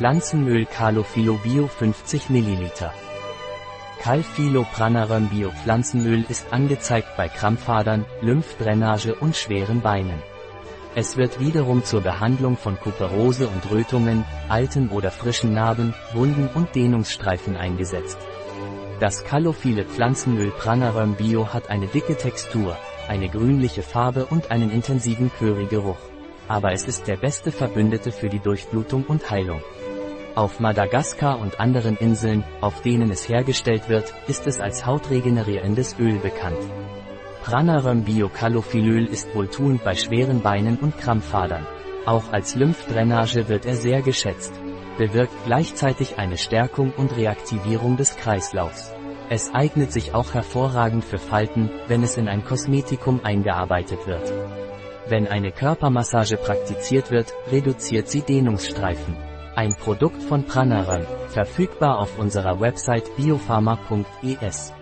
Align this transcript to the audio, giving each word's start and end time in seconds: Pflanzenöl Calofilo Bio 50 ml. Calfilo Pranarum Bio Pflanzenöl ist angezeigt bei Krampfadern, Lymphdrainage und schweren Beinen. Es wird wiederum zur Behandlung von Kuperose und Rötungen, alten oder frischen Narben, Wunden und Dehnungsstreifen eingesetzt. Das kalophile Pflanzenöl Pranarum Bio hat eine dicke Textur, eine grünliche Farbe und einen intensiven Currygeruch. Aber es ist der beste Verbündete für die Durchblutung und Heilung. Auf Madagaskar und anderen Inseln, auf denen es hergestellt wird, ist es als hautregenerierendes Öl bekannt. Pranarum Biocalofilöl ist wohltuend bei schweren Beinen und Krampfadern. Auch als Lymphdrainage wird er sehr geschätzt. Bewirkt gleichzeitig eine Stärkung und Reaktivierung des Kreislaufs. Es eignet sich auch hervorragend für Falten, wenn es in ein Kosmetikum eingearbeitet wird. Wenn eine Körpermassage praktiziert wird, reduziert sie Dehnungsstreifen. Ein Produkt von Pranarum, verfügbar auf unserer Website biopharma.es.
Pflanzenöl 0.00 0.64
Calofilo 0.64 1.34
Bio 1.34 1.66
50 1.66 2.30
ml. 2.30 2.70
Calfilo 4.00 4.64
Pranarum 4.72 5.28
Bio 5.28 5.50
Pflanzenöl 5.50 6.24
ist 6.26 6.54
angezeigt 6.54 7.08
bei 7.18 7.28
Krampfadern, 7.28 8.06
Lymphdrainage 8.22 9.14
und 9.16 9.36
schweren 9.36 9.82
Beinen. 9.82 10.22
Es 10.94 11.18
wird 11.18 11.38
wiederum 11.38 11.84
zur 11.84 12.00
Behandlung 12.00 12.56
von 12.56 12.80
Kuperose 12.80 13.46
und 13.46 13.70
Rötungen, 13.70 14.24
alten 14.48 14.88
oder 14.88 15.10
frischen 15.10 15.52
Narben, 15.52 15.92
Wunden 16.14 16.48
und 16.54 16.74
Dehnungsstreifen 16.74 17.58
eingesetzt. 17.58 18.16
Das 19.00 19.22
kalophile 19.24 19.84
Pflanzenöl 19.84 20.50
Pranarum 20.50 21.16
Bio 21.16 21.52
hat 21.52 21.68
eine 21.68 21.88
dicke 21.88 22.16
Textur, 22.16 22.78
eine 23.06 23.28
grünliche 23.28 23.82
Farbe 23.82 24.24
und 24.24 24.50
einen 24.50 24.70
intensiven 24.70 25.30
Currygeruch. 25.38 26.00
Aber 26.48 26.72
es 26.72 26.84
ist 26.84 27.06
der 27.06 27.18
beste 27.18 27.52
Verbündete 27.52 28.12
für 28.12 28.30
die 28.30 28.40
Durchblutung 28.40 29.04
und 29.06 29.30
Heilung. 29.30 29.60
Auf 30.36 30.60
Madagaskar 30.60 31.40
und 31.40 31.58
anderen 31.58 31.96
Inseln, 31.96 32.44
auf 32.60 32.82
denen 32.82 33.10
es 33.10 33.28
hergestellt 33.28 33.88
wird, 33.88 34.14
ist 34.28 34.46
es 34.46 34.60
als 34.60 34.86
hautregenerierendes 34.86 35.96
Öl 35.98 36.18
bekannt. 36.18 36.58
Pranarum 37.42 38.04
Biocalofilöl 38.04 39.06
ist 39.06 39.34
wohltuend 39.34 39.82
bei 39.82 39.94
schweren 39.96 40.40
Beinen 40.40 40.78
und 40.78 40.96
Krampfadern. 40.98 41.66
Auch 42.06 42.32
als 42.32 42.54
Lymphdrainage 42.54 43.48
wird 43.48 43.66
er 43.66 43.74
sehr 43.74 44.02
geschätzt. 44.02 44.52
Bewirkt 44.98 45.34
gleichzeitig 45.46 46.18
eine 46.18 46.38
Stärkung 46.38 46.92
und 46.96 47.16
Reaktivierung 47.16 47.96
des 47.96 48.16
Kreislaufs. 48.16 48.92
Es 49.30 49.52
eignet 49.52 49.92
sich 49.92 50.14
auch 50.14 50.34
hervorragend 50.34 51.04
für 51.04 51.18
Falten, 51.18 51.70
wenn 51.88 52.02
es 52.02 52.16
in 52.16 52.28
ein 52.28 52.44
Kosmetikum 52.44 53.20
eingearbeitet 53.24 54.06
wird. 54.06 54.32
Wenn 55.08 55.26
eine 55.26 55.50
Körpermassage 55.50 56.36
praktiziert 56.36 57.10
wird, 57.10 57.32
reduziert 57.50 58.08
sie 58.08 58.20
Dehnungsstreifen. 58.20 59.29
Ein 59.60 59.74
Produkt 59.74 60.22
von 60.22 60.42
Pranarum, 60.44 61.04
verfügbar 61.28 61.98
auf 61.98 62.18
unserer 62.18 62.62
Website 62.62 63.14
biopharma.es. 63.16 64.72